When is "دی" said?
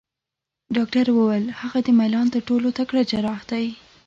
3.51-3.65